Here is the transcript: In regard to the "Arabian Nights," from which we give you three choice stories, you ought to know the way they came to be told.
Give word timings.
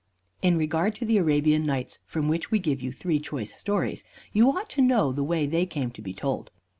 In 0.41 0.57
regard 0.57 0.95
to 0.95 1.05
the 1.05 1.17
"Arabian 1.19 1.63
Nights," 1.63 1.99
from 2.07 2.27
which 2.27 2.49
we 2.49 2.57
give 2.57 2.81
you 2.81 2.91
three 2.91 3.19
choice 3.19 3.53
stories, 3.55 4.03
you 4.33 4.49
ought 4.49 4.67
to 4.69 4.81
know 4.81 5.11
the 5.11 5.23
way 5.23 5.45
they 5.45 5.67
came 5.67 5.91
to 5.91 6.01
be 6.01 6.11
told. 6.11 6.49